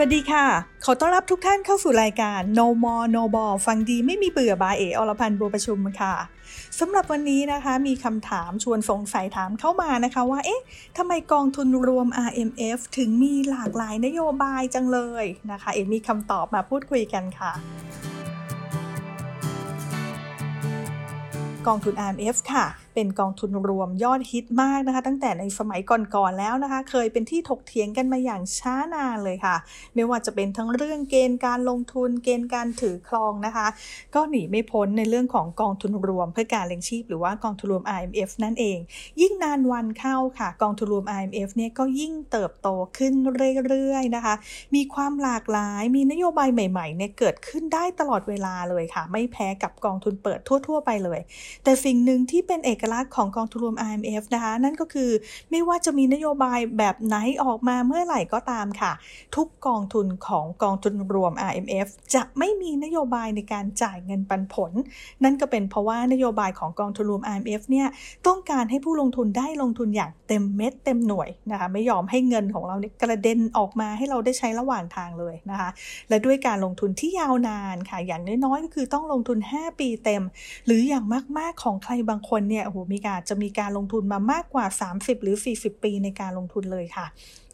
[0.00, 0.46] สวัสดีค่ะ
[0.84, 6.14] ขอต้อนรับทุกท่านเข้าสู่รายการ No More No Ball ฟังดีไม่มีเบื่อบายเออรพันธ์บัวประชุมค่ะ
[6.78, 10.62] สำหรับวันนี้นะคะมีคำถามชวนสงสัยถามเข้ามานะคะว่า เอ๊ะ
[10.96, 17.52] ทำไมกองทุนรวม RMF ถึงมีหลากหลายนโยบายจังเลยนะคะ เอ๋มีคำตอบมาพูดคุยกันค่ะ
[21.66, 22.64] กองทุน RMF ค่ะ
[22.98, 29.56] เป็นกองทุนรวมยอดฮิตมากนะคะ ตั้งแต่ในสมัยก่อนๆแล้วนะคะ เคยเป็นที่ถกเถียงกันมาอย่างช้านานเลยค่ะ
[29.94, 33.66] ไม่ว่าจะเป็นทั้งเรื่องเกณฑ์การลงทุนเกณฑ์การถือครองนะคะ
[34.14, 38.78] ก็หนีไม่พ้นในเรื่องของกองทุนรวมเพื่อการเลี้ยงชีพ หรือว่ากองทุนรวม IMF นั่นเอง
[39.20, 43.12] ยิ่งนานวันเข้าค่ะ กองทุนรวม IMF เนี่ยก็ยิ่งเติบโตขึ้น
[43.68, 44.34] เรื่อยๆนะคะ
[44.74, 51.20] มีความหลากหลายมีนโยบายใหม่ๆเนี่ยเกิดขึ้นได้ตลอดเวลาเลยค่ะ ไม่แพ้กับกองทุนเปิดทั่ว ๆ ไปเลย
[51.64, 55.10] แต่สิ่งหนึ่งที่เป็นเอกลักษณ์ของกองทุนรวม IMF นะคะ นั่นก็คือ
[55.50, 58.92] ไม่ว่าจะมีนโยบายแบบไหนออกมาเมื่อไหร่ก็ตามค่ะ
[59.36, 64.72] ทุกกองทุนของกองทุนรวม IMF จะไม่มีนโยบายในการจ่ายเงินปันผล
[65.24, 67.88] นั่นก็เป็นเพราะว่านโยบายของกองทุนรวม IMF เนี่ย
[68.26, 75.70] ต้องการให้ผู้ลงทุนได้ลงทุนอย่างเต็มเม็ดเต็มหน่วยนะคะไม่ยอมให้เงินของเราเนี่ยกระเด็นออกมาให้เราได้ใช้ระหว่างทางเลยนะคะ
[76.08, 80.22] และด้วยการลงทุนที่ยาวนานค่ะอย่างน้อยๆก็คือต้องลงทุน 5 ปีเต็ม
[80.66, 81.04] หรืออย่าง
[81.38, 87.06] มากๆของใครบางคนเนี่ยโอ้โหมีการจะมีการลงทุนมามากกว่า 30 หรือ 40 ปีในการลงทุนเลยค่ะ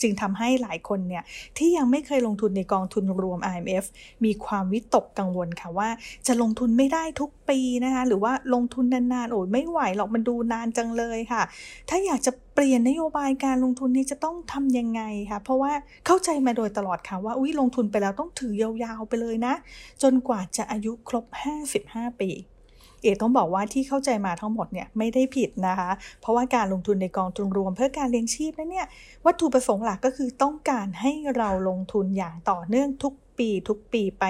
[0.02, 1.24] จึงทำให้หลายคนเนี่ย
[1.58, 3.84] ที่ยังไม่เคยลงทุนในกองทุนรวม IMF
[4.24, 5.88] มีความวิตกกังวลค่ะว่า
[6.26, 11.42] จะลงทุนไม่ได้ทุกปีนะคะหรือว่าลงทุนนานๆโอ้ยไม่ไหวหรอกมันดูนานจังเลยค่ะ
[11.88, 15.72] ถ้าอยากจะเปลี่ยนนโยบายการลงทุนนี่จะต้องทำยังไงคะเพราะว่า
[16.06, 19.54] เข้าใจมาโดยตลอดค่ะว่าอุ้ยลงทุนไปแล้วต้องถือยาวๆไปเลยนะ
[20.02, 21.24] จนกว่าจะอายุครบ
[21.74, 22.30] 55 ปี
[23.04, 28.86] เอกต้องบอกว่าที่เข้าใจมาทั้งหมดเนี่ยไม่ได้ผิดนะคะ เพราะว่าการลงทุนในกองทุนรวมเพื่อการเลี้ยงชีพนั้นเนี่ย
[29.26, 34.24] วัตถุประสงค์หลักก็คือต้องการให้เราลงทุนอย่างต่อเนื่องทุก ปีทุกปีไป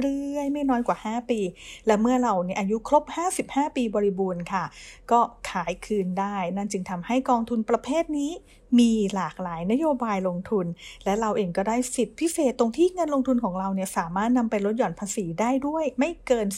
[0.00, 1.40] เรื่อยๆ ไม่น้อยกว่า 5 ปี
[1.86, 3.04] และเมื่อเราเนี่ยอายุครบ
[3.42, 4.64] 55 ปีบริบูรณ์ค่ะ
[5.10, 5.20] ก็
[5.50, 8.32] ขายคืนได้ นั่นจึงทำให้กองทุนประเภทนี้
[8.80, 10.66] มีหลากหลายนโยบายลงทุน
[11.04, 16.48] และเราเองก็ได้สิทธิพิเศษตรงที่เงินลงทุนของเราเนี่ยสามารถนำไปลดหย่อนภาษีได้ด้วย ไม่เกิน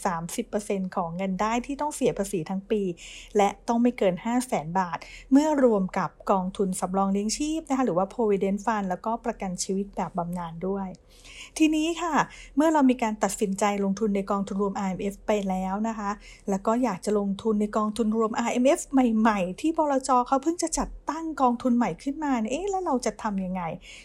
[0.43, 2.83] 30%ของเงินได้ที่ต้องเสียภาษีทั้งปี
[3.37, 4.99] และต้องไม่เกิน 5 0 0แสนบาท
[5.33, 10.89] เมื่อรวมกับกองทุนสำรองเลี้ยงชีพนะคะหรือว่า provident fund แล้วก็ประกันชีวิตแบบบำนาญด้วย
[11.59, 12.15] ทีนี้นี้ค่ะ
[12.57, 16.11] เมื่อเรามีการตัดสินใจลงทุนในกองทุนรวม IMF ไปแล้วนะคะ
[16.51, 23.63] แล้วก็อยากจะลงทุนในกองทุนรวม IMF ใหม่ ๆ ที่บลจเขาเพิ่งจะจัดตั้งกองทุนใหม่ขึ้นมาเอ๊ะแล้วเราจะทำยังไง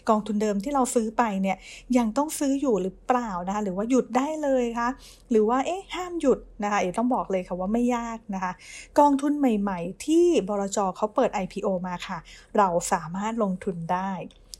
[0.08, 1.56] กองทุนเดิมที่เราซื้อไปเนี่ย
[1.96, 4.88] ยังต้องซื้ออยู่หรือเปล่านะคะหรือว่าหยุดได้เลยคะ
[5.30, 8.52] หรือว่าเอ๊ะห้ามหยุดนะคะเอ๋ต้องบอกเลยค่ะว่าไม่ยากนะคะ
[8.98, 12.18] กองทุนใหม่ ๆ ที่บลจเขาเปิด IPO มาค่ะ
[12.58, 14.12] เราสามารถลงทุนได้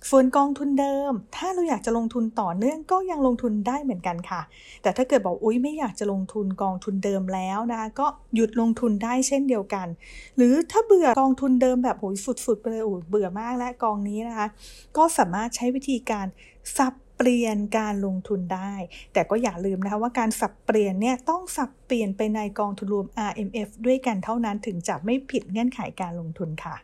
[0.08, 4.40] ส่วนกองทุนเดิม ถ้าเราอยากจะลงทุนต่อเนื่องก็ยังลงทุนได้เหมือนกันค่ะ
[4.82, 9.86] แต่ถ้าเกิดบอกอุ้ยไม่อยากจะลงทุนกองทุนเดิมแล้วนะคะก็หยุดลงทุนได้เช่นเดียวกัน
[10.36, 12.16] หรือถ้าเบื่อกองทุนเดิมแบบโอ้ย
[12.46, 14.46] สุดๆไปเลยโอ้ยเบื่อมากและกองนี้นะคะ
[14.96, 16.26] ก็สามารถใช้วิธีการ
[16.78, 18.72] สับเปลี่ยนการลงทุนได้
[19.12, 26.76] แต่ก็อย่าลืมนะคะว่าการสับเปลี่ยนเนี่ยต้องสับเปลี่ยนไปในกองทุนรวม RMF ด้วยกันเท่านั้นถึงจะไม่ผิดเงื่อนไขการลงทุนค่ะ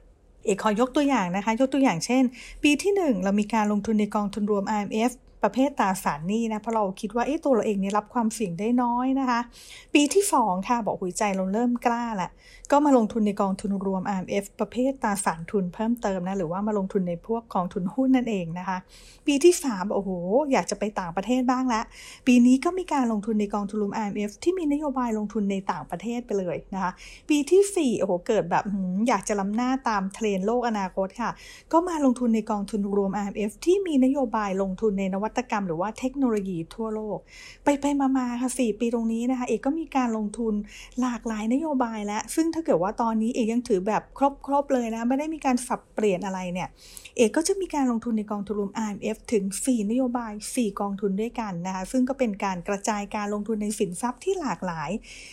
[0.46, 2.22] เอกขอยกตัวอย่างนะคะ ยกตัวอย่างเช่น
[2.62, 5.12] ปีที่ 1 เรามีการลงทุนในกองทุนรวม IMF
[5.42, 9.40] ประเภทตราสารหนี้นะเพราะเราคิดว่าเอ๊ะตัวเราเองเนี่ยรับความเสี่ยงได้น้อยนะคะ
[9.94, 12.30] ปีที่ 2 ค่ะบอกหัวใจเราเริ่มกล้าละ
[12.72, 18.78] ก็มาลงทุนในกองทุนรวม IMF ประเภทตราสารทุนเพิ่มเติมนะหรือว่ามาลงทุนในพวกกองทุนหุ้นนั่นเองนะคะ
[19.26, 20.10] ปีที่3โอ้โห
[20.52, 21.84] อยากจะไปต่างประเทศบ้างล้ว
[22.26, 26.90] ปีนี้ก็มีการลงทุนในกองทุนรวม IMF ที่มีนโยบายลงทุนในต่างประเทศไปเลยนะคะ
[27.28, 28.64] ปีที่4โอ้โหเกิดแบบ
[29.08, 31.30] อยากจะล้ำหน้าตามเทรนโลกอนาคตค่ะ
[31.72, 37.18] ก็มาลงทุนในกองทุนรวม IMF ที่มีนโยบายลงทุนในนวััตกรรมหรือว่าเทคโนโลยีทั่วโลก
[37.64, 37.84] ไปไป
[38.18, 40.54] มาๆค่ะ4ปีตรงนี้นะคะ เอกก็มีการลงทุน
[41.00, 44.02] หลากหลายนโยบายแล้ว ซึ่งถ้าเกิดว่าตอนนี้เอกยังถือแบบ
[44.46, 46.68] ครบๆเลยนะ ไม่ได้มีการสับเปลี่ยนอะไรเนี่ย
[47.16, 54.90] เอกก็จะมีการลงทุนในกองทุนรวม IMF ถึง 4 นโยบาย 4 กองทุนด้วยกันนะคะ ซึ่งก็เป็นการกระจายการลงทุนในสินทรัพย์ที่หลากหลาย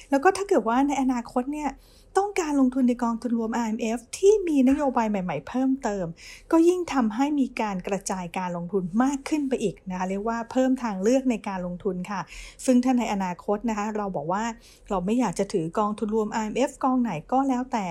[0.10, 1.70] แล้วก็ถ้าเกิดว่าในอนาคตเนี่ย
[2.18, 6.06] ต้องการลงทุนในกองทุนรวม IMF ที่มีนโยบายใหม่ ๆ เพิ่มเติม
[6.52, 12.22] ก็ยิ่งทำให้มีการกระจายการลงทุนมากขึ้นไปอีกนะคะเรียกว่าเพิ่มทางเลือกในการลงทุนค่ะ
[12.66, 14.44] ซึ่งถ้าในอนาคตนะคะเราบอกว่า
[14.90, 17.88] เราไม่อยากจะถือกองทุนรวม IMF กองไหนก็แล้วแต่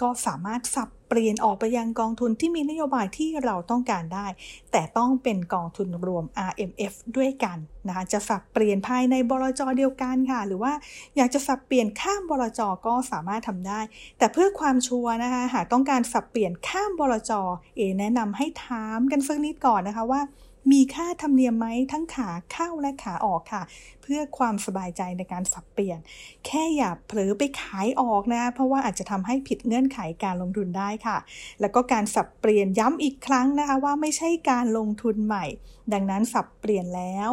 [0.00, 4.26] ก็สามารถสับเปลี่ยนออกไปยังกองทุนที่มีนโยบายที่เราต้องการได้
[4.72, 7.58] แต่ต้องเป็นกองทุนรวม RMF ด้วยกัน
[7.88, 10.72] นะคะจะสับเปลี่ยนภายในบลจเดียวกันค่ะ หรือว่า
[11.16, 13.80] อยากจะสับเปลี่ยนข้ามบลจก็สามารถทำได้
[14.18, 17.32] แต่เพื่อความชัวร์นะคะหากต้องการสับเปลี่ยนข้ามบลจ
[17.76, 20.20] เอแนะนำให้ถามกันสักนิดก่อนนะคะว่า
[20.72, 23.62] มีค่าธรรมเนียมไหมทั้งขาเข้าและขาออกค่ะ
[24.02, 25.98] เพื่อความสบายใจในการสับเปลี่ยน
[26.46, 31.18] แค่อย่าเผลอไปขายออกนะ เพราะว่าอาจจะทำให้ผิดเงื่อนไขการลงทุนได้ค่ะ
[31.60, 35.44] แล้วก็การสับเปลี่ยนย้ำอีกครั้งนะคะว่าไม่ใช่การลงทุนใหม่
[35.92, 37.30] ดังนั้นสับเปลี่ยนแล้ว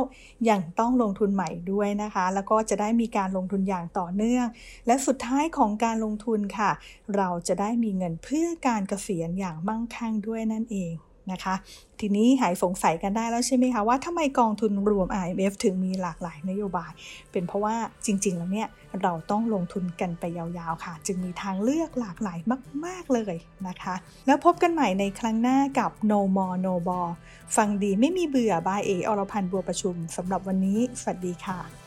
[0.49, 4.45] ยังต้องลงทุนใหม่ด้วยนะคะ แล้วก็จะได้มีการลงทุนอย่างต่อเนื่อง
[4.87, 6.71] และสุดท้ายของการลงทุนค่ะ
[7.15, 10.93] เราจะได้มีเงินเพื่อการเกษียณอย่างมั่งคั่งด้วยนั่นเอง
[11.31, 11.55] นะคะ
[11.99, 16.91] ทีนี้หายสงสัยกันได้แล้วใช่ไหมคะว่าทำไมกองทุนรวม IMF ถึงมีหลากหลายนโยบาย
[17.31, 17.75] เป็นเพราะว่า
[18.05, 18.67] จริง ๆ แล้วเนี่ย
[19.01, 22.39] เราต้องลงทุนกันไปยาวๆค่ะ จึงมีทางเลือกหลากหลาย
[22.85, 23.35] มาก ๆ เลย
[23.67, 23.95] นะคะ
[24.27, 27.11] แล้วพบกันใหม่ในครั้งหน้ากับ No More No Ball
[27.55, 31.80] ฟังดีไม่มีเบื่อบายเออรพันธ์บัวประชุมสำหรับวันนี้ สวัสดีค่ะ